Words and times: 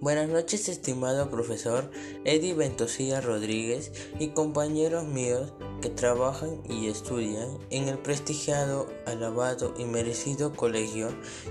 Buenas 0.00 0.30
noches, 0.30 0.70
estimado 0.70 1.28
profesor 1.28 1.90
Eddie 2.24 2.54
Ventosilla 2.54 3.20
Rodríguez 3.20 3.92
y 4.18 4.28
compañeros 4.28 5.04
míos 5.04 5.52
que 5.82 5.90
trabajan 5.90 6.62
y 6.66 6.88
estudian 6.88 7.58
en 7.68 7.86
el 7.86 7.98
prestigiado, 7.98 8.86
alabado 9.04 9.74
y 9.76 9.84
merecido 9.84 10.54
colegio 10.54 11.08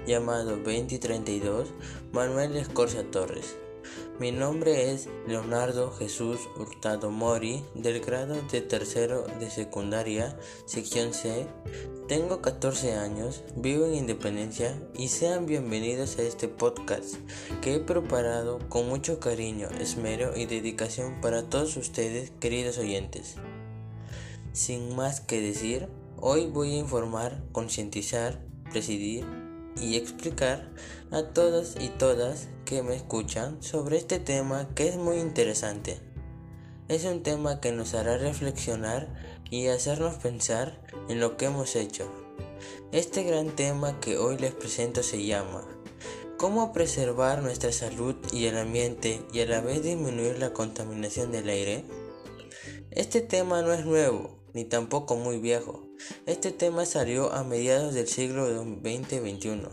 llamado 0.07 0.57
2032 0.57 1.70
Manuel 2.12 2.56
Escorcia 2.56 3.12
Torres. 3.12 3.59
Mi 4.20 4.34
nombre 4.34 4.92
es 4.92 5.08
Leonardo 5.28 5.94
Jesús 5.94 6.42
Hurtado 6.58 7.10
Mori, 7.10 7.64
del 7.74 8.02
grado 8.02 8.36
de 8.52 8.60
tercero 8.60 9.26
de 9.40 9.50
secundaria, 9.50 10.38
sección 10.66 11.14
C. 11.14 11.48
Tengo 12.10 12.42
14 12.42 12.96
años, 12.96 13.46
vivo 13.56 13.86
en 13.86 13.96
Independencia 13.96 14.78
y 14.93 15.07
sean 15.07 15.46
bienvenidos 15.46 16.20
a 16.20 16.24
este 16.24 16.50
podcast 16.50 17.16
que 17.62 17.76
he 17.76 17.79
preparado 17.79 18.60
con 18.68 18.90
mucho 18.90 19.21
cariño, 19.21 19.70
esmero 19.79 20.36
y 20.36 20.48
dedicación 20.48 21.21
para 21.21 21.43
todos 21.43 21.78
ustedes, 21.78 22.34
queridos 22.42 22.78
oyentes. 22.78 23.38
Sin 24.51 24.98
más 24.98 25.21
que 25.21 25.40
decir, 25.40 25.88
hoy 26.18 26.48
voy 26.48 26.74
a 26.74 26.79
informar, 26.79 27.42
concientizar, 27.54 28.38
presidir 28.70 29.26
y 29.82 29.96
explicar 29.96 30.69
a 31.11 31.24
todos 31.24 31.75
y 31.79 31.89
todas 31.89 32.47
que 32.66 32.83
me 32.83 32.95
escuchan 32.95 33.61
sobre 33.61 33.97
este 33.97 34.20
tema 34.20 34.70
que 34.75 34.88
es 34.88 34.97
muy 34.97 35.17
interesante. 35.17 36.00
Es 36.88 37.06
un 37.06 37.23
tema 37.23 37.61
que 37.61 37.72
nos 37.72 37.94
hará 37.94 38.17
reflexionar 38.17 39.08
y 39.50 39.67
hacernos 39.67 40.16
pensar 40.16 40.81
en 41.08 41.20
lo 41.20 41.38
que 41.38 41.45
hemos 41.45 41.75
hecho. 41.75 42.11
Este 42.92 43.23
gran 43.23 43.56
tema 43.56 44.00
que 44.00 44.17
hoy 44.17 44.38
les 44.38 44.53
presento 44.53 45.03
se 45.03 45.23
llama 45.25 45.64
¿Cómo 46.38 46.72
preservar 46.72 47.44
nuestra 47.44 47.72
salud 47.72 48.16
y 48.32 48.45
el 48.45 48.58
ambiente 48.58 49.22
y 49.34 49.42
a 49.42 49.45
la 49.45 49.61
vez 49.61 49.84
disminuir 49.84 50.39
la 50.39 50.54
contaminación 50.54 51.32
del 51.32 51.50
aire? 51.50 51.84
Este 52.92 53.22
tema 53.22 53.61
no 53.61 53.73
es 53.73 53.86
nuevo, 53.86 54.39
ni 54.53 54.66
tampoco 54.66 55.16
muy 55.16 55.39
viejo. 55.39 55.83
Este 56.25 56.52
tema 56.52 56.86
salió 56.86 57.33
a 57.33 57.44
mediados 57.44 57.94
del 57.94 58.08
siglo 58.08 58.47
XX-XXI. 58.47 59.67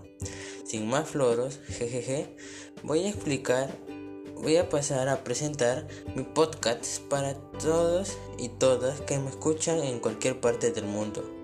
Sin 0.65 0.89
más 0.89 1.09
floros, 1.09 1.61
jejeje, 1.67 2.37
voy 2.83 3.05
a 3.05 3.11
explicar, 3.11 3.71
voy 4.35 4.57
a 4.57 4.69
pasar 4.69 5.09
a 5.09 5.23
presentar 5.25 5.87
mi 6.15 6.23
podcast 6.23 7.01
para 7.03 7.35
todos 7.59 8.17
y 8.39 8.49
todas 8.49 9.01
que 9.03 9.19
me 9.19 9.31
escuchan 9.31 9.79
en 9.79 10.01
cualquier 10.01 10.41
parte 10.41 10.73
del 10.73 10.87
mundo 10.87 11.36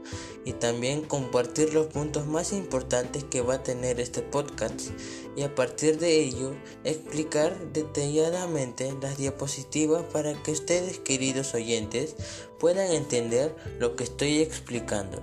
y 0.45 0.55
también 0.55 1.03
compartir 1.03 1.73
los 1.73 1.87
puntos 1.87 2.27
más 2.27 2.53
importantes 2.53 3.25
que 3.25 3.41
va 3.41 3.55
a 3.55 3.63
tener 3.63 4.01
este 4.01 4.23
podcast 4.23 4.91
y 5.37 5.43
a 5.43 5.55
partir 5.55 5.99
de 5.99 6.21
ello 6.21 6.55
explicar 6.85 7.57
detalladamente 7.73 8.95
las 9.01 9.19
diapositivas 9.19 10.03
para 10.13 10.35
que 10.43 10.53
ustedes 10.53 10.99
queridos 10.99 11.55
oyentes 11.55 12.17
puedan 12.59 12.91
entender 12.91 13.55
lo 13.79 13.97
que 13.97 14.05
estoy 14.05 14.41
explicando. 14.41 15.23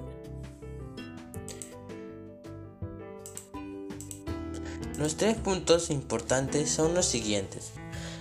Los 4.97 5.15
tres 5.15 5.37
puntos 5.37 5.91
importantes 5.91 6.69
son 6.69 6.93
los 6.93 7.05
siguientes. 7.05 7.71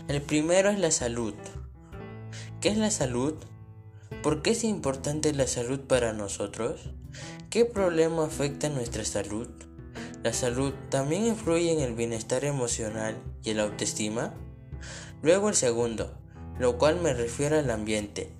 El 0.06 0.22
primero 0.22 0.70
es 0.70 0.78
la 0.78 0.92
salud. 0.92 1.34
¿Qué 2.60 2.68
es 2.68 2.76
la 2.76 2.92
salud? 2.92 3.34
¿Por 4.22 4.42
qué 4.42 4.50
es 4.50 4.64
importante 4.64 5.32
la 5.32 5.46
salud 5.46 5.80
para 5.80 6.12
nosotros? 6.12 6.90
¿Qué 7.50 7.64
problema 7.64 8.24
afecta 8.24 8.68
nuestra 8.68 9.04
salud? 9.04 9.48
¿La 10.22 10.32
salud 10.32 10.72
también 10.90 11.26
influye 11.26 11.72
en 11.72 11.80
el 11.80 11.94
bienestar 11.94 12.44
emocional 12.44 13.16
y 13.44 13.50
el 13.50 13.60
autoestima? 13.60 14.34
Luego 15.22 15.48
el 15.48 15.54
segundo, 15.54 16.12
lo 16.58 16.78
cual 16.78 17.00
me 17.00 17.14
refiero 17.14 17.58
al 17.58 17.70
ambiente. 17.70 18.30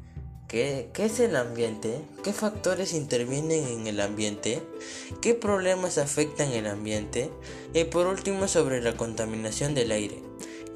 ¿Qué, 0.49 0.91
¿Qué, 0.93 1.05
es 1.05 1.21
el 1.21 1.37
ambiente? 1.37 2.01
¿Qué 2.25 2.33
factores 2.33 2.93
intervienen 2.93 3.67
en 3.69 3.87
el 3.87 4.01
ambiente? 4.01 4.63
¿Qué 5.21 5.35
problemas 5.35 5.99
afectan 5.99 6.51
el 6.53 6.67
ambiente? 6.67 7.31
Y 7.75 7.85
por 7.85 8.07
último 8.07 8.49
sobre 8.49 8.83
la 8.83 8.97
contaminación 8.97 9.75
del 9.75 9.93
aire. 9.93 10.28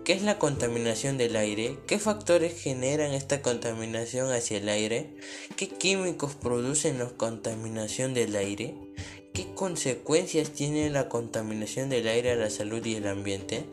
¿Qué 0.05 0.15
es 0.15 0.23
la 0.23 0.37
contaminación 0.37 1.17
del 1.17 1.37
aire? 1.37 1.79
¿Qué 1.87 2.01
factores 2.01 2.61
generan 2.61 3.13
esta 3.13 3.41
contaminación 3.41 4.33
hacia 4.33 4.59
el 4.59 4.69
aire? 4.69 5.15
¿Qué 5.55 5.69
químicos 5.69 6.35
producen 6.35 6.99
la 6.99 7.07
contaminación 7.07 8.13
del 8.13 8.35
aire? 8.35 8.75
¿Qué 9.33 9.55
consecuencias 9.55 10.51
tiene 10.51 10.91
la 10.91 11.09
contaminación 11.09 11.89
del 11.89 12.09
aire 12.09 12.33
a 12.33 12.37
la 12.37 12.51
salud 12.51 12.85
y 12.85 12.97
el 12.97 13.07
ambiente? 13.07 13.65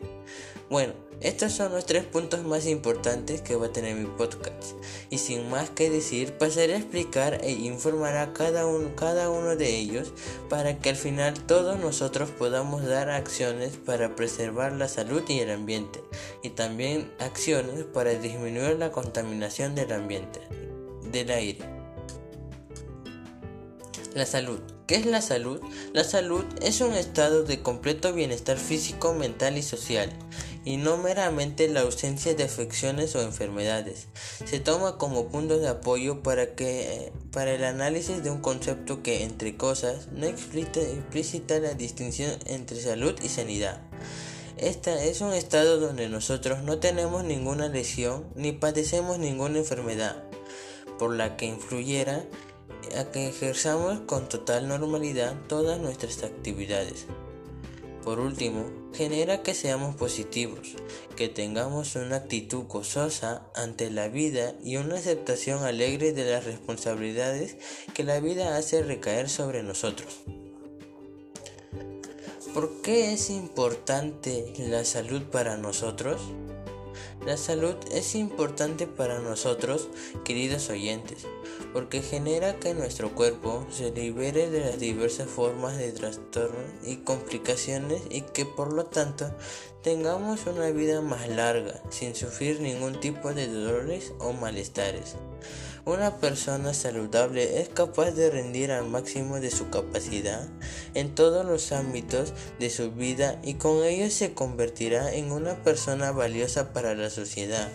Bueno, 0.70 0.92
estos 1.20 1.52
son 1.52 1.72
los 1.72 1.84
tres 1.84 2.04
puntos 2.04 2.44
más 2.44 2.64
importantes 2.64 3.42
que 3.42 3.56
va 3.56 3.66
a 3.66 3.72
tener 3.72 3.96
mi 3.96 4.06
podcast. 4.06 4.76
Y 5.10 5.18
sin 5.18 5.50
más 5.50 5.68
que 5.68 5.90
decir, 5.90 6.34
pasaré 6.34 6.74
a 6.74 6.78
explicar 6.78 7.40
e 7.42 7.50
informar 7.50 8.16
a 8.16 8.32
cada 8.32 8.66
uno, 8.66 8.94
cada 8.94 9.30
uno 9.30 9.56
de 9.56 9.76
ellos 9.76 10.12
para 10.48 10.78
que 10.78 10.90
al 10.90 10.96
final 10.96 11.34
todos 11.44 11.80
nosotros 11.80 12.30
podamos 12.30 12.84
dar 12.84 13.10
acciones 13.10 13.78
para 13.84 14.14
preservar 14.14 14.72
la 14.72 14.86
salud 14.86 15.24
y 15.26 15.40
el 15.40 15.50
ambiente. 15.50 16.04
Y 16.44 16.50
también 16.50 17.10
acciones 17.18 17.82
para 17.82 18.12
disminuir 18.12 18.78
la 18.78 18.92
contaminación 18.92 19.74
del 19.74 19.90
ambiente, 19.90 20.40
del 21.10 21.32
aire. 21.32 21.68
La 24.14 24.24
salud. 24.24 24.60
¿Qué 24.86 24.96
es 24.96 25.06
la 25.06 25.22
salud? 25.22 25.60
La 25.92 26.02
salud 26.02 26.44
es 26.62 26.80
un 26.80 26.94
estado 26.94 27.44
de 27.44 27.60
completo 27.60 28.12
bienestar 28.12 28.56
físico, 28.56 29.14
mental 29.14 29.56
y 29.56 29.62
social 29.62 30.12
y 30.64 30.76
no 30.76 30.96
meramente 30.98 31.68
la 31.68 31.80
ausencia 31.80 32.34
de 32.34 32.44
afecciones 32.44 33.14
o 33.16 33.22
enfermedades. 33.22 34.08
Se 34.44 34.60
toma 34.60 34.98
como 34.98 35.28
punto 35.28 35.58
de 35.58 35.68
apoyo 35.68 36.22
para, 36.22 36.54
que, 36.54 37.12
para 37.32 37.52
el 37.52 37.64
análisis 37.64 38.22
de 38.22 38.30
un 38.30 38.40
concepto 38.40 39.02
que, 39.02 39.24
entre 39.24 39.56
cosas, 39.56 40.08
no 40.12 40.26
explica, 40.26 40.80
la 41.60 41.74
distinción 41.74 42.32
entre 42.46 42.80
salud 42.80 43.14
y 43.22 43.28
sanidad. 43.28 43.80
Esta 44.56 45.02
es 45.02 45.22
un 45.22 45.32
estado 45.32 45.80
donde 45.80 46.08
nosotros 46.08 46.62
no 46.62 46.78
tenemos 46.78 47.24
ninguna 47.24 47.68
lesión 47.68 48.26
ni 48.34 48.52
padecemos 48.52 49.18
ninguna 49.18 49.58
enfermedad, 49.58 50.22
por 50.98 51.14
la 51.14 51.36
que 51.36 51.46
influyera 51.46 52.24
a 52.98 53.04
que 53.04 53.28
ejerzamos 53.28 54.00
con 54.00 54.28
total 54.28 54.68
normalidad 54.68 55.34
todas 55.48 55.78
nuestras 55.80 56.22
actividades. 56.22 57.06
Por 58.04 58.18
último, 58.18 58.66
genera 58.94 59.42
que 59.42 59.54
seamos 59.54 59.94
positivos, 59.94 60.74
que 61.16 61.28
tengamos 61.28 61.96
una 61.96 62.16
actitud 62.16 62.64
gozosa 62.66 63.46
ante 63.54 63.90
la 63.90 64.08
vida 64.08 64.54
y 64.64 64.76
una 64.76 64.96
aceptación 64.96 65.64
alegre 65.64 66.12
de 66.12 66.30
las 66.30 66.44
responsabilidades 66.44 67.56
que 67.92 68.04
la 68.04 68.18
vida 68.20 68.56
hace 68.56 68.82
recaer 68.82 69.28
sobre 69.28 69.62
nosotros. 69.62 70.20
¿Por 72.54 72.82
qué 72.82 73.12
es 73.12 73.30
importante 73.30 74.54
la 74.58 74.84
salud 74.84 75.22
para 75.22 75.56
nosotros? 75.56 76.20
La 77.24 77.36
salud 77.36 77.76
es 77.92 78.14
importante 78.14 78.86
para 78.86 79.20
nosotros, 79.20 79.88
queridos 80.24 80.70
oyentes, 80.70 81.26
porque 81.72 82.02
genera 82.02 82.58
que 82.58 82.74
nuestro 82.74 83.14
cuerpo 83.14 83.66
se 83.70 83.90
libere 83.92 84.50
de 84.50 84.60
las 84.60 84.78
diversas 84.78 85.28
formas 85.28 85.78
de 85.78 85.92
trastornos 85.92 86.64
y 86.84 86.96
complicaciones 86.98 88.02
y 88.10 88.22
que 88.22 88.44
por 88.44 88.72
lo 88.72 88.86
tanto 88.86 89.30
tengamos 89.82 90.46
una 90.46 90.70
vida 90.70 91.00
más 91.00 91.28
larga, 91.28 91.80
sin 91.90 92.14
sufrir 92.14 92.60
ningún 92.60 93.00
tipo 93.00 93.32
de 93.32 93.46
dolores 93.46 94.12
o 94.18 94.32
malestares. 94.32 95.16
Una 95.86 96.18
persona 96.18 96.74
saludable 96.74 97.60
es 97.60 97.70
capaz 97.70 98.10
de 98.10 98.30
rendir 98.30 98.70
al 98.70 98.86
máximo 98.86 99.40
de 99.40 99.50
su 99.50 99.70
capacidad 99.70 100.46
en 100.92 101.14
todos 101.14 101.46
los 101.46 101.72
ámbitos 101.72 102.34
de 102.58 102.68
su 102.68 102.92
vida 102.92 103.40
y 103.42 103.54
con 103.54 103.82
ello 103.82 104.10
se 104.10 104.34
convertirá 104.34 105.14
en 105.14 105.32
una 105.32 105.62
persona 105.62 106.12
valiosa 106.12 106.74
para 106.74 106.94
la 106.94 107.08
sociedad 107.08 107.70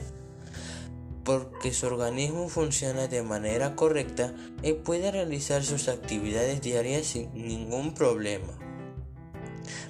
porque 1.26 1.74
su 1.74 1.88
organismo 1.88 2.48
funciona 2.48 3.08
de 3.08 3.24
manera 3.24 3.76
correcta 3.76 4.34
y 4.62 4.74
puede 4.74 5.12
realizar 5.12 5.64
sus 5.64 5.90
actividades 5.90 6.62
diarias 6.62 7.08
sin 7.08 7.34
ningún 7.34 7.94
problema. 7.94 8.54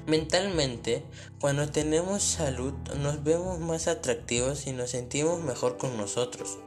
Mentalmente, 0.07 1.03
cuando 1.39 1.69
tenemos 1.69 2.23
salud 2.23 2.73
nos 3.01 3.23
vemos 3.23 3.59
más 3.59 3.87
atractivos 3.87 4.65
y 4.65 4.71
nos 4.71 4.91
sentimos 4.91 5.43
mejor 5.43 5.77
con 5.77 5.97
nosotros 5.97 6.57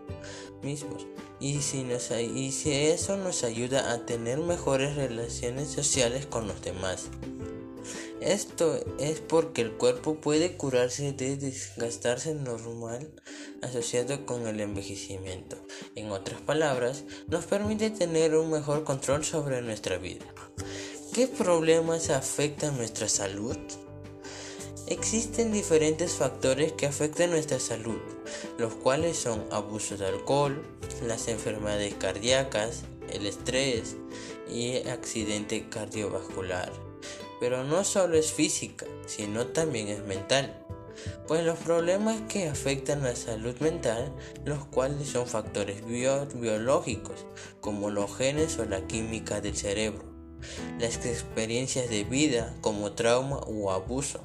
mismos. 0.62 1.06
Y 1.40 1.60
si, 1.60 1.86
y 2.34 2.52
si 2.52 2.72
eso 2.72 3.16
nos 3.16 3.44
ayuda 3.44 3.92
a 3.92 4.04
tener 4.04 4.38
mejores 4.38 4.96
relaciones 4.96 5.70
sociales 5.70 6.26
con 6.26 6.46
los 6.46 6.60
demás. 6.60 7.08
Esto 8.20 8.84
es 8.98 9.20
porque 9.20 9.62
el 9.62 9.72
cuerpo 9.72 10.16
puede 10.16 10.56
curarse 10.56 11.12
de 11.12 11.36
desgastarse 11.36 12.34
normal 12.34 13.12
asociado 13.62 14.26
con 14.26 14.48
el 14.48 14.60
envejecimiento. 14.60 15.56
En 15.94 16.10
otras 16.10 16.40
palabras, 16.40 17.04
nos 17.28 17.44
permite 17.44 17.90
tener 17.90 18.36
un 18.36 18.50
mejor 18.50 18.82
control 18.82 19.24
sobre 19.24 19.62
nuestra 19.62 19.98
vida. 19.98 20.26
¿Qué 21.14 21.28
problemas 21.28 22.10
afectan 22.10 22.76
nuestra 22.76 23.08
salud? 23.08 23.56
Existen 24.88 25.52
diferentes 25.52 26.12
factores 26.12 26.72
que 26.72 26.86
afectan 26.86 27.30
nuestra 27.30 27.60
salud, 27.60 28.00
los 28.58 28.74
cuales 28.74 29.16
son 29.16 29.44
abuso 29.52 29.96
de 29.96 30.06
alcohol, 30.06 30.60
las 31.06 31.28
enfermedades 31.28 31.94
cardíacas, 31.94 32.82
el 33.12 33.26
estrés 33.26 33.96
y 34.50 34.88
accidente 34.88 35.68
cardiovascular. 35.68 36.72
Pero 37.40 37.64
no 37.64 37.84
solo 37.84 38.16
es 38.16 38.32
física, 38.32 38.86
sino 39.06 39.46
también 39.46 39.88
es 39.88 40.02
mental. 40.04 40.64
Pues 41.26 41.44
los 41.44 41.58
problemas 41.58 42.20
que 42.28 42.48
afectan 42.48 43.02
la 43.02 43.14
salud 43.14 43.56
mental, 43.60 44.12
los 44.44 44.64
cuales 44.64 45.08
son 45.08 45.26
factores 45.26 45.86
biológicos, 45.86 47.26
como 47.60 47.90
los 47.90 48.16
genes 48.16 48.58
o 48.58 48.64
la 48.64 48.86
química 48.86 49.40
del 49.40 49.56
cerebro, 49.56 50.04
las 50.80 50.96
experiencias 51.06 51.88
de 51.88 52.04
vida 52.04 52.54
como 52.60 52.92
trauma 52.92 53.38
o 53.46 53.70
abuso, 53.70 54.20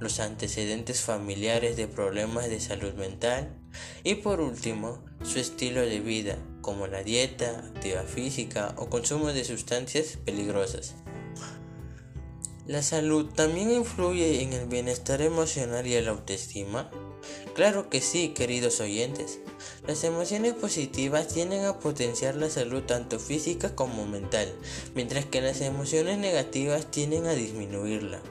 los 0.00 0.18
antecedentes 0.18 1.00
familiares 1.00 1.76
de 1.76 1.86
problemas 1.86 2.48
de 2.48 2.60
salud 2.60 2.94
mental 2.94 3.56
y 4.02 4.16
por 4.16 4.40
último 4.40 5.04
su 5.22 5.38
estilo 5.38 5.82
de 5.82 6.00
vida 6.00 6.38
como 6.60 6.86
la 6.86 7.02
dieta, 7.02 7.58
actividad 7.74 8.06
física 8.06 8.74
o 8.76 8.88
consumo 8.88 9.32
de 9.32 9.44
sustancias 9.44 10.18
peligrosas. 10.24 10.94
¿La 12.66 12.82
salud 12.82 13.26
también 13.34 13.70
influye 13.70 14.42
en 14.42 14.52
el 14.52 14.66
bienestar 14.66 15.22
emocional 15.22 15.86
y 15.86 16.00
la 16.00 16.10
autoestima? 16.10 16.90
Claro 17.54 17.90
que 17.90 18.00
sí, 18.00 18.28
queridos 18.28 18.80
oyentes. 18.80 19.40
Las 19.86 20.04
emociones 20.04 20.54
positivas 20.54 21.28
tienden 21.28 21.64
a 21.64 21.78
potenciar 21.78 22.36
la 22.36 22.50
salud 22.50 22.82
tanto 22.82 23.18
física 23.18 23.74
como 23.74 24.06
mental, 24.06 24.52
mientras 24.94 25.24
que 25.24 25.40
las 25.40 25.60
emociones 25.60 26.18
negativas 26.18 26.90
tienden 26.90 27.26
a 27.26 27.34
disminuirla. 27.34 28.22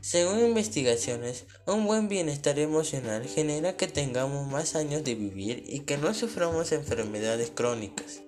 Según 0.00 0.40
investigaciones, 0.40 1.46
un 1.66 1.86
buen 1.86 2.08
bienestar 2.08 2.58
emocional 2.58 3.26
genera 3.26 3.76
que 3.76 3.86
tengamos 3.86 4.46
más 4.46 4.74
años 4.74 5.04
de 5.04 5.14
vivir 5.14 5.64
y 5.66 5.80
que 5.80 5.96
no 5.96 6.12
suframos 6.12 6.72
enfermedades 6.72 7.50
crónicas. 7.54 8.20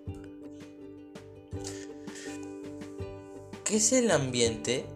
¿Qué 3.64 3.76
es 3.76 3.92
el 3.92 4.10
ambiente? 4.10 4.86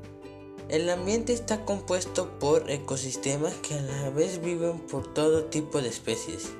El 0.70 0.88
ambiente 0.88 1.32
está 1.32 1.64
compuesto 1.64 2.38
por 2.38 2.70
ecosistemas 2.70 3.54
que 3.54 3.74
a 3.74 3.82
la 3.82 4.10
vez 4.10 4.40
viven 4.40 4.78
por 4.78 5.12
todo 5.12 5.46
tipo 5.46 5.82
de 5.82 5.88
especies, 5.88 6.50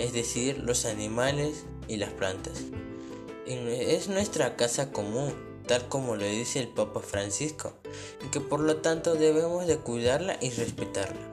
es 0.00 0.12
decir, 0.12 0.58
los 0.58 0.86
animales 0.86 1.66
y 1.86 1.98
las 1.98 2.10
plantas. 2.10 2.64
Es 3.46 4.08
nuestra 4.08 4.56
casa 4.56 4.90
común, 4.90 5.32
tal 5.68 5.86
como 5.88 6.16
lo 6.16 6.24
dice 6.24 6.58
el 6.58 6.66
Papa 6.66 6.98
Francisco, 6.98 7.72
y 8.26 8.30
que 8.32 8.40
por 8.40 8.58
lo 8.58 8.78
tanto 8.78 9.14
debemos 9.14 9.68
de 9.68 9.78
cuidarla 9.78 10.36
y 10.40 10.50
respetarla. 10.50 11.30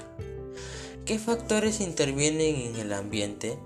¿Qué 1.06 1.18
factores 1.18 1.82
intervienen 1.82 2.56
en 2.56 2.76
el 2.76 2.94
ambiente? 2.94 3.58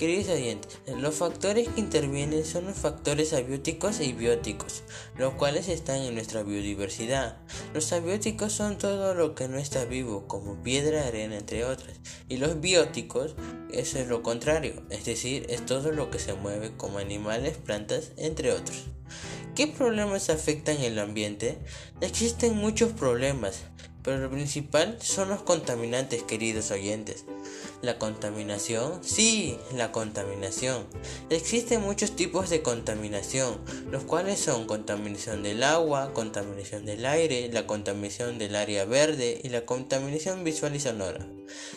Queridos 0.00 0.30
oyentes, 0.30 0.78
los 0.86 1.16
factores 1.16 1.68
que 1.68 1.78
intervienen 1.78 2.46
son 2.46 2.64
los 2.64 2.78
factores 2.78 3.34
abióticos 3.34 4.00
y 4.00 4.14
bióticos, 4.14 4.82
los 5.18 5.34
cuales 5.34 5.68
están 5.68 5.98
en 6.00 6.14
nuestra 6.14 6.42
biodiversidad. 6.42 7.36
Los 7.74 7.92
abióticos 7.92 8.54
son 8.54 8.78
todo 8.78 9.12
lo 9.12 9.34
que 9.34 9.46
no 9.46 9.58
está 9.58 9.84
vivo, 9.84 10.26
como 10.26 10.62
piedra, 10.62 11.06
arena, 11.06 11.36
entre 11.36 11.66
otras, 11.66 11.98
y 12.30 12.38
los 12.38 12.62
bióticos, 12.62 13.34
eso 13.74 13.98
es 13.98 14.08
lo 14.08 14.22
contrario, 14.22 14.82
es 14.88 15.04
decir, 15.04 15.44
es 15.50 15.66
todo 15.66 15.92
lo 15.92 16.10
que 16.10 16.18
se 16.18 16.32
mueve, 16.32 16.72
como 16.78 16.96
animales, 16.96 17.58
plantas, 17.58 18.12
entre 18.16 18.52
otros. 18.52 18.84
¿Qué 19.54 19.66
problemas 19.66 20.30
afectan 20.30 20.78
el 20.78 20.98
ambiente? 20.98 21.58
Existen 22.00 22.56
muchos 22.56 22.92
problemas, 22.92 23.64
pero 24.02 24.16
lo 24.16 24.30
principal 24.30 24.96
son 25.02 25.28
los 25.28 25.42
contaminantes, 25.42 26.22
queridos 26.22 26.70
oyentes. 26.70 27.26
La 27.82 27.98
contaminación, 27.98 29.02
sí, 29.02 29.56
la 29.74 29.90
contaminación. 29.90 30.84
Existen 31.30 31.80
muchos 31.80 32.14
tipos 32.14 32.50
de 32.50 32.60
contaminación, 32.60 33.58
los 33.90 34.02
cuales 34.04 34.38
son 34.38 34.66
contaminación 34.66 35.42
del 35.42 35.62
agua, 35.62 36.12
contaminación 36.12 36.84
del 36.84 37.06
aire, 37.06 37.48
la 37.50 37.66
contaminación 37.66 38.36
del 38.36 38.54
área 38.54 38.84
verde 38.84 39.40
y 39.42 39.48
la 39.48 39.64
contaminación 39.64 40.44
visual 40.44 40.76
y 40.76 40.80
sonora. 40.80 41.26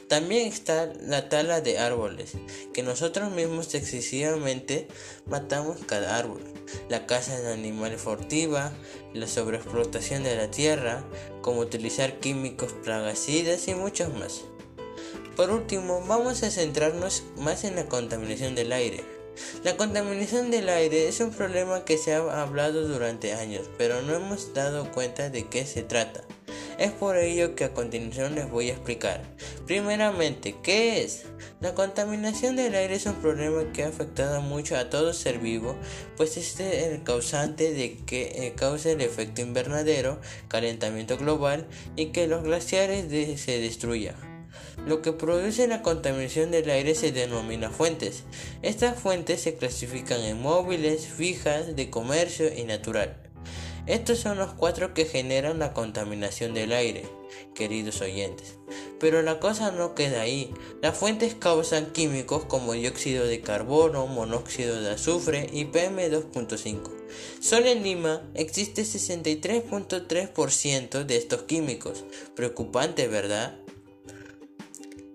También 0.10 0.48
está 0.48 0.92
la 1.08 1.30
tala 1.30 1.62
de 1.62 1.80
árboles, 1.80 2.34
que 2.74 2.84
nosotros 2.84 3.32
mismos 3.32 3.74
excesivamente 3.74 4.90
matamos 5.26 5.78
cada 5.86 6.18
árbol, 6.18 6.42
la 6.90 7.06
caza 7.06 7.40
de 7.40 7.54
animales 7.54 8.02
furtiva, 8.02 8.74
la 9.14 9.28
sobreexplotación 9.28 10.24
de 10.24 10.36
la 10.36 10.52
tierra, 10.52 11.06
como 11.42 11.62
utilizar 11.62 12.20
químicos 12.20 12.74
plaguicidas 12.84 13.68
y 13.70 13.76
muchos 13.76 14.14
más. 14.16 14.42
Por 15.35 15.50
último, 15.50 16.03
vamos 16.07 16.44
a 16.44 16.51
centrarnos 16.51 17.24
más 17.38 17.63
en 17.63 17.75
la 17.75 17.88
contaminación 17.88 18.53
del 18.53 18.71
aire. 18.71 19.03
La 19.63 19.75
contaminación 19.77 20.51
del 20.51 20.69
aire 20.69 21.07
es 21.07 21.19
un 21.21 21.31
problema 21.31 21.85
que 21.85 21.97
se 21.97 22.13
ha 22.13 22.41
hablado 22.41 22.88
durante 22.88 23.33
años, 23.33 23.68
pero 23.80 24.03
no 24.03 24.13
hemos 24.13 24.53
dado 24.53 24.91
cuenta 24.91 25.31
de 25.31 25.47
qué 25.47 25.65
se 25.65 25.81
trata. 25.81 26.21
Es 26.77 26.91
por 26.91 27.18
ello 27.18 27.56
que 27.56 27.63
a 27.63 27.74
continuación 27.74 28.35
les 28.35 28.50
voy 28.50 28.69
a 28.69 28.74
explicar. 28.74 29.24
Primeramente, 29.65 30.56
¿qué 30.62 31.01
es? 31.01 31.24
La 31.62 31.74
contaminación 31.74 32.56
del 32.56 32.75
aire 32.75 32.95
es 32.95 33.06
un 33.07 33.15
problema 33.15 33.71
que 33.74 33.83
ha 33.83 33.88
afectado 33.88 34.41
mucho 34.41 34.77
a 34.77 34.91
todo 34.91 35.13
ser 35.13 35.39
vivo, 35.39 35.75
pues 36.15 36.38
este 36.38 36.81
es 36.81 36.94
el 36.94 37.03
causante 37.03 37.74
de 37.74 37.97
que 38.06 38.47
eh, 38.47 38.53
cause 38.56 38.91
el 38.91 39.01
efecto 39.01 39.41
invernadero, 39.41 40.19
calentamiento 40.47 41.18
global 41.18 41.65
y 41.95 42.07
que 42.07 42.27
los 42.27 42.44
glaciares 42.44 43.06
se 43.39 43.59
destruyan. 43.59 44.32
Lo 44.86 45.02
que 45.02 45.14
produce 45.14 45.68
la 45.68 45.81
contaminación 45.81 46.52
del 46.52 46.70
aire 46.70 46.96
se 46.96 47.12
denomina 47.12 47.70
fuentes. 47.70 48.24
Estas 48.62 49.00
fuentes 49.00 49.42
se 49.42 49.56
clasifican 49.56 50.22
en 50.22 50.42
móviles, 50.42 51.08
fijas, 51.08 51.75
de 51.75 51.90
comercio 51.90 52.52
y 52.56 52.64
natural. 52.64 53.24
Estos 53.86 54.20
son 54.20 54.38
los 54.38 54.54
cuatro 54.54 54.94
que 54.94 55.04
generan 55.04 55.60
la 55.60 55.74
contaminación 55.74 56.54
del 56.54 56.72
aire, 56.72 57.04
queridos 57.54 58.00
oyentes. 58.00 58.56
Pero 58.98 59.22
la 59.22 59.42
cosa 59.42 59.72
no 59.72 59.94
queda 59.94 60.22
ahí. 60.22 60.54
Las 60.81 60.98
fuentes 60.98 61.36
causan 61.36 61.92
químicos 61.92 62.46
como 62.46 62.72
dióxido 62.72 63.26
de 63.26 63.42
carbono, 63.42 64.08
monóxido 64.08 64.81
de 64.81 64.92
azufre 64.92 65.50
y 65.52 65.66
PM2.5. 65.66 66.92
Solo 67.42 67.68
en 67.68 67.84
Lima 67.84 68.22
existe 68.36 68.84
63.3% 68.84 71.04
de 71.04 71.18
estos 71.18 71.44
químicos. 71.44 72.06
Preocupante, 72.36 73.09
¿verdad? 73.09 73.59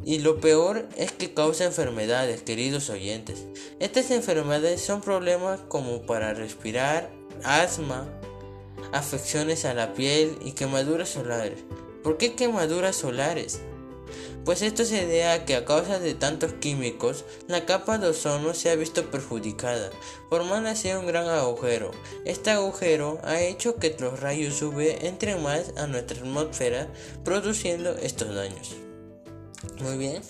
Y 0.08 0.20
lo 0.20 0.40
peor 0.40 0.88
es 0.96 1.12
que 1.12 1.34
causa 1.34 1.66
enfermedades, 1.66 2.40
queridos 2.40 2.88
oyentes. 2.88 3.44
Estas 3.78 4.10
enfermedades 4.10 4.80
son 4.80 5.02
problemas 5.02 5.60
como 5.68 6.00
para 6.00 6.32
respirar, 6.32 7.10
asma, 7.44 8.08
afecciones 8.94 9.66
a 9.66 9.74
la 9.74 9.92
piel 9.92 10.38
y 10.42 10.52
quemaduras 10.52 11.10
solares. 11.10 11.58
¿Por 12.02 12.16
qué 12.16 12.34
quemaduras 12.34 12.96
solares? 12.96 13.60
Pues 14.46 14.62
esto 14.62 14.86
se 14.86 15.04
debe 15.04 15.28
a 15.28 15.44
que 15.44 15.56
a 15.56 15.66
causa 15.66 15.98
de 15.98 16.14
tantos 16.14 16.54
químicos, 16.54 17.26
la 17.46 17.66
capa 17.66 17.98
de 17.98 18.08
ozono 18.08 18.54
se 18.54 18.70
ha 18.70 18.76
visto 18.76 19.10
perjudicada, 19.10 19.90
formando 20.30 20.70
así 20.70 20.90
un 20.90 21.06
gran 21.06 21.28
agujero. 21.28 21.90
Este 22.24 22.48
agujero 22.48 23.20
ha 23.24 23.42
hecho 23.42 23.76
que 23.76 23.94
los 23.98 24.18
rayos 24.18 24.62
UV 24.62 25.04
entren 25.04 25.42
más 25.42 25.74
a 25.76 25.86
nuestra 25.86 26.18
atmósfera, 26.18 26.88
produciendo 27.24 27.94
estos 27.96 28.34
daños. 28.34 28.88
Muy 29.80 29.97
bien. 29.97 30.23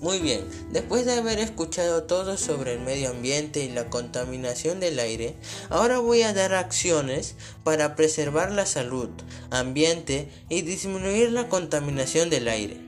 Muy 0.00 0.18
bien, 0.18 0.48
después 0.70 1.04
de 1.04 1.12
haber 1.12 1.38
escuchado 1.40 2.04
todo 2.04 2.38
sobre 2.38 2.72
el 2.72 2.80
medio 2.80 3.10
ambiente 3.10 3.62
y 3.62 3.68
la 3.68 3.90
contaminación 3.90 4.80
del 4.80 4.98
aire, 4.98 5.36
ahora 5.68 5.98
voy 5.98 6.22
a 6.22 6.32
dar 6.32 6.54
acciones 6.54 7.34
para 7.64 7.96
preservar 7.96 8.50
la 8.50 8.64
salud, 8.64 9.10
ambiente 9.50 10.30
y 10.48 10.62
disminuir 10.62 11.32
la 11.32 11.50
contaminación 11.50 12.30
del 12.30 12.48
aire. 12.48 12.78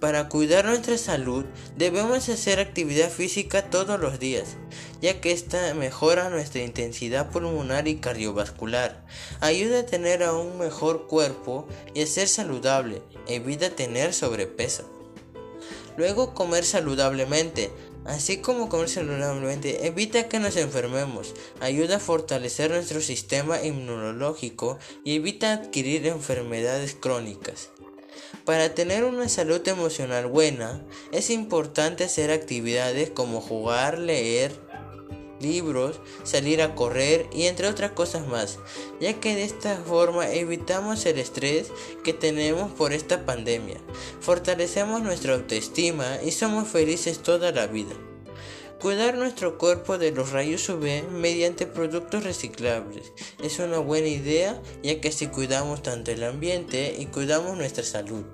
Para 0.00 0.28
cuidar 0.28 0.66
nuestra 0.66 0.98
salud 0.98 1.46
debemos 1.78 2.28
hacer 2.28 2.60
actividad 2.60 3.08
física 3.08 3.70
todos 3.70 3.98
los 3.98 4.18
días, 4.18 4.56
ya 5.00 5.18
que 5.18 5.32
esta 5.32 5.72
mejora 5.72 6.28
nuestra 6.28 6.60
intensidad 6.60 7.30
pulmonar 7.30 7.88
y 7.88 7.96
cardiovascular, 7.96 9.02
ayuda 9.40 9.80
a 9.80 9.86
tener 9.86 10.22
a 10.22 10.34
un 10.34 10.58
mejor 10.58 11.06
cuerpo 11.06 11.66
y 11.94 12.02
a 12.02 12.06
ser 12.06 12.28
saludable, 12.28 13.00
evita 13.26 13.70
tener 13.70 14.12
sobrepeso. 14.12 14.99
Luego 16.00 16.32
comer 16.32 16.64
saludablemente. 16.64 17.70
Así 18.06 18.38
como 18.38 18.70
comer 18.70 18.88
saludablemente 18.88 19.86
evita 19.86 20.30
que 20.30 20.38
nos 20.38 20.56
enfermemos, 20.56 21.34
ayuda 21.60 21.96
a 21.96 22.00
fortalecer 22.00 22.70
nuestro 22.70 23.02
sistema 23.02 23.62
inmunológico 23.62 24.78
y 25.04 25.16
evita 25.16 25.52
adquirir 25.52 26.06
enfermedades 26.06 26.96
crónicas. 26.98 27.68
Para 28.46 28.74
tener 28.74 29.04
una 29.04 29.28
salud 29.28 29.60
emocional 29.68 30.26
buena, 30.26 30.82
es 31.12 31.28
importante 31.28 32.04
hacer 32.04 32.30
actividades 32.30 33.10
como 33.10 33.42
jugar, 33.42 33.98
leer, 33.98 34.52
libros, 35.40 36.00
salir 36.24 36.62
a 36.62 36.74
correr 36.74 37.26
y 37.32 37.44
entre 37.44 37.68
otras 37.68 37.92
cosas 37.92 38.26
más, 38.26 38.58
ya 39.00 39.14
que 39.20 39.34
de 39.34 39.44
esta 39.44 39.76
forma 39.76 40.30
evitamos 40.30 41.06
el 41.06 41.18
estrés 41.18 41.72
que 42.04 42.12
tenemos 42.12 42.70
por 42.72 42.92
esta 42.92 43.24
pandemia, 43.24 43.78
fortalecemos 44.20 45.02
nuestra 45.02 45.34
autoestima 45.34 46.18
y 46.24 46.30
somos 46.30 46.68
felices 46.68 47.20
toda 47.20 47.52
la 47.52 47.66
vida. 47.66 47.94
Cuidar 48.80 49.18
nuestro 49.18 49.58
cuerpo 49.58 49.98
de 49.98 50.10
los 50.10 50.30
rayos 50.30 50.66
UV 50.70 51.10
mediante 51.10 51.66
productos 51.66 52.24
reciclables 52.24 53.12
es 53.42 53.58
una 53.58 53.78
buena 53.78 54.08
idea 54.08 54.58
ya 54.82 54.98
que 55.02 55.08
así 55.08 55.26
cuidamos 55.26 55.82
tanto 55.82 56.12
el 56.12 56.24
ambiente 56.24 56.96
y 56.98 57.04
cuidamos 57.04 57.58
nuestra 57.58 57.84
salud. 57.84 58.24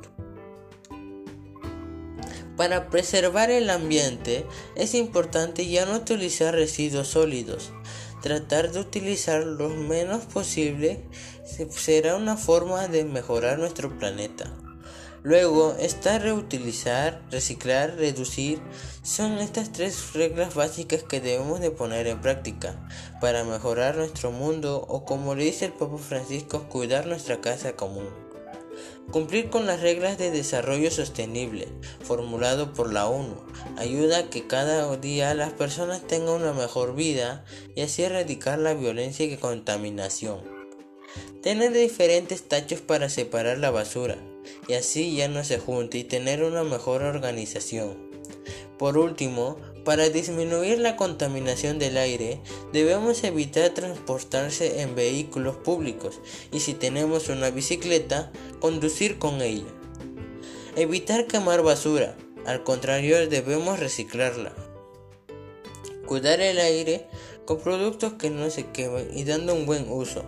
Para 2.57 2.89
preservar 2.89 3.51
el 3.51 3.69
ambiente 3.69 4.47
es 4.77 4.95
importante 4.95 5.67
ya 5.67 5.85
no 5.85 5.97
utilizar 5.97 6.55
residuos 6.55 7.09
sólidos. 7.09 7.73
Tratar 8.23 8.73
de 8.73 8.81
utilizar 8.81 9.45
lo 9.45 9.69
menos 9.69 10.25
posible 10.25 11.05
será 11.71 12.17
una 12.17 12.37
forma 12.37 12.89
de 12.89 13.05
mejorar 13.05 13.59
nuestro 13.59 13.99
planeta. 13.99 14.51
Luego 15.23 15.77
está 15.79 16.19
reutilizar, 16.19 17.21
reciclar, 17.31 17.97
reducir. 17.97 18.61
Son 19.03 19.39
estas 19.39 19.73
tres 19.73 20.15
reglas 20.15 20.55
básicas 20.55 21.03
que 21.03 21.21
debemos 21.21 21.61
de 21.61 21.71
poner 21.71 22.07
en 22.07 22.21
práctica 22.21 22.89
para 23.21 23.45
mejorar 23.45 23.97
nuestro 23.97 24.31
mundo 24.31 24.87
o 24.89 25.05
como 25.05 25.35
le 25.35 25.45
dice 25.45 25.67
el 25.67 25.73
Papa 25.73 25.99
Francisco, 25.99 26.69
cuidar 26.69 27.07
nuestra 27.07 27.41
casa 27.41 27.73
común. 27.73 28.26
Cumplir 29.11 29.51
con 29.51 29.67
las 29.67 29.81
reglas 29.81 30.19
de 30.19 30.31
desarrollo 30.31 30.91
sostenible 30.91 31.69
formulado 32.03 32.73
por 32.73 32.93
la 32.93 33.07
ONU 33.07 33.37
ayuda 33.77 34.19
a 34.19 34.31
que 34.31 34.47
cada 34.47 34.95
día 34.97 35.33
las 35.35 35.53
personas 35.53 36.07
tengan 36.07 36.43
una 36.43 36.53
mejor 36.53 36.95
vida 36.97 37.45
y 37.77 37.83
así 37.83 38.03
erradicar 38.03 38.59
la 38.59 38.75
violencia 38.75 39.25
y 39.25 39.37
contaminación. 39.37 40.41
Tener 41.41 41.73
diferentes 41.73 42.43
tachos 42.43 42.81
para 42.81 43.09
separar 43.09 43.59
la 43.59 43.71
basura 43.71 44.17
y 44.69 44.75
así 44.75 45.15
ya 45.15 45.29
no 45.29 45.45
se 45.45 45.59
junte 45.59 45.99
y 45.99 46.05
tener 46.05 46.43
una 46.43 46.65
mejor 46.65 47.03
organización. 47.03 48.11
Por 48.79 48.99
último, 48.99 49.57
para 49.87 50.09
disminuir 50.09 50.81
la 50.81 50.97
contaminación 50.97 51.79
del 51.79 51.97
aire, 51.97 52.41
debemos 52.73 53.23
evitar 53.23 53.71
transportarse 53.71 54.81
en 54.83 54.97
vehículos 54.97 55.55
públicos 55.55 56.19
y 56.51 56.59
si 56.59 56.75
tenemos 56.75 57.29
una 57.29 57.51
bicicleta, 57.51 58.33
conducir 58.59 59.21
con 59.21 59.41
ella. 59.41 59.69
Evitar 60.75 61.29
quemar 61.29 61.63
basura, 61.63 62.17
al 62.47 62.65
contrario 62.65 63.29
debemos 63.29 63.79
reciclarla. 63.79 64.53
Cuidar 66.05 66.41
el 66.41 66.59
aire 66.59 67.07
con 67.45 67.61
productos 67.61 68.15
que 68.15 68.29
no 68.29 68.51
se 68.51 68.67
quemen 68.67 69.17
y 69.17 69.23
dando 69.23 69.55
un 69.55 69.67
buen 69.67 69.89
uso. 69.89 70.25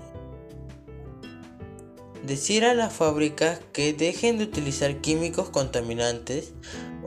Decir 2.23 2.65
a 2.65 2.75
las 2.75 2.93
fábricas 2.93 3.59
que 3.73 3.93
dejen 3.93 4.39
de 4.39 4.45
utilizar 4.45 5.01
químicos 5.01 5.51
contaminantes 5.51 6.53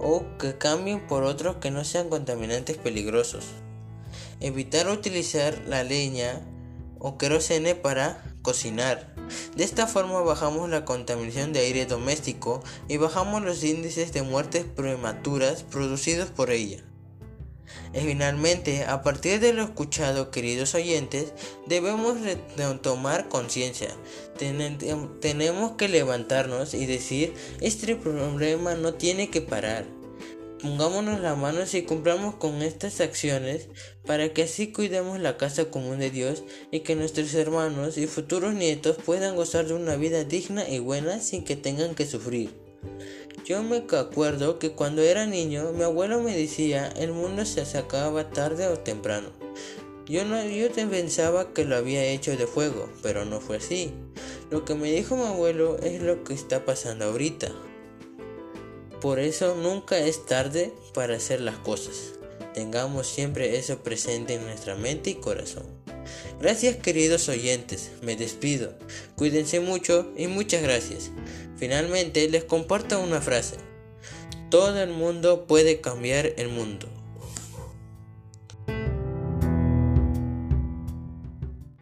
o 0.01 0.25
que 0.39 0.57
cambien 0.57 0.99
por 1.07 1.23
otros 1.23 1.57
que 1.57 1.71
no 1.71 1.83
sean 1.85 2.09
contaminantes 2.09 2.77
peligrosos. 2.77 3.45
Evitar 4.39 4.89
utilizar 4.89 5.61
la 5.67 5.83
leña 5.83 6.41
o 6.97 7.17
querosene 7.17 7.75
para 7.75 8.23
cocinar. 8.41 9.13
De 9.55 9.63
esta 9.63 9.85
forma 9.85 10.21
bajamos 10.21 10.69
la 10.69 10.85
contaminación 10.85 11.53
de 11.53 11.59
aire 11.59 11.85
doméstico 11.85 12.63
y 12.87 12.97
bajamos 12.97 13.43
los 13.43 13.63
índices 13.63 14.11
de 14.11 14.23
muertes 14.23 14.65
prematuras 14.65 15.63
producidos 15.63 16.29
por 16.29 16.49
ella. 16.49 16.83
Y 17.93 17.99
finalmente, 17.99 18.85
a 18.85 19.01
partir 19.01 19.39
de 19.39 19.53
lo 19.53 19.63
escuchado, 19.63 20.31
queridos 20.31 20.75
oyentes, 20.75 21.33
debemos 21.67 22.17
tomar 22.81 23.27
conciencia. 23.29 23.89
tenemos 24.37 25.71
que 25.77 25.89
levantarnos 25.89 26.73
y 26.73 26.85
decir, 26.85 27.33
este 27.59 27.95
problema 27.95 28.75
no 28.75 28.93
tiene 28.93 29.29
que 29.29 29.41
parar. 29.41 29.85
Pongámonos 30.61 31.19
las 31.21 31.35
manos 31.35 31.73
y 31.73 31.81
cumplamos 31.81 32.35
con 32.35 32.61
estas 32.61 33.01
acciones 33.01 33.67
para 34.05 34.31
que 34.31 34.43
así 34.43 34.71
cuidemos 34.71 35.19
la 35.19 35.35
casa 35.35 35.71
común 35.71 35.97
de 35.97 36.11
Dios 36.11 36.43
y 36.71 36.81
que 36.81 36.95
nuestros 36.95 37.33
hermanos 37.33 37.97
y 37.97 38.05
futuros 38.05 38.53
nietos 38.53 38.97
puedan 39.03 39.35
gozar 39.35 39.65
de 39.65 39.73
una 39.73 39.95
vida 39.95 40.23
digna 40.23 40.69
y 40.69 40.77
buena 40.77 41.19
sin 41.19 41.43
que 41.43 41.55
tengan 41.55 41.95
que 41.95 42.05
sufrir. 42.05 42.60
Yo 43.45 43.63
me 43.63 43.83
acuerdo 43.91 44.59
que 44.59 44.71
cuando 44.71 45.01
era 45.01 45.25
niño 45.25 45.71
mi 45.73 45.83
abuelo 45.83 46.21
me 46.21 46.35
decía 46.35 46.87
el 46.89 47.11
mundo 47.11 47.45
se 47.45 47.61
acaba 47.77 48.29
tarde 48.29 48.67
o 48.67 48.79
temprano. 48.79 49.29
Yo, 50.05 50.25
no, 50.25 50.43
yo 50.43 50.69
pensaba 50.89 51.53
que 51.53 51.63
lo 51.63 51.75
había 51.75 52.03
hecho 52.03 52.35
de 52.35 52.47
fuego, 52.47 52.89
pero 53.01 53.23
no 53.23 53.39
fue 53.39 53.57
así. 53.57 53.93
Lo 54.49 54.65
que 54.65 54.75
me 54.75 54.91
dijo 54.91 55.15
mi 55.15 55.25
abuelo 55.25 55.77
es 55.77 56.01
lo 56.01 56.23
que 56.23 56.33
está 56.33 56.65
pasando 56.65 57.05
ahorita. 57.05 57.49
Por 58.99 59.19
eso 59.19 59.55
nunca 59.55 59.97
es 59.97 60.25
tarde 60.25 60.73
para 60.93 61.15
hacer 61.15 61.41
las 61.41 61.57
cosas. 61.57 62.13
Tengamos 62.53 63.07
siempre 63.07 63.57
eso 63.57 63.77
presente 63.83 64.35
en 64.35 64.43
nuestra 64.43 64.75
mente 64.75 65.11
y 65.11 65.15
corazón. 65.15 65.80
Gracias 66.39 66.75
queridos 66.77 67.29
oyentes, 67.29 67.91
me 68.01 68.15
despido. 68.15 68.73
Cuídense 69.15 69.59
mucho 69.59 70.11
y 70.17 70.27
muchas 70.27 70.61
gracias. 70.61 71.11
Finalmente 71.57 72.27
les 72.29 72.43
comparto 72.43 72.99
una 72.99 73.21
frase. 73.21 73.55
Todo 74.49 74.81
el 74.81 74.89
mundo 74.89 75.45
puede 75.47 75.79
cambiar 75.79 76.33
el 76.37 76.49
mundo. 76.49 76.90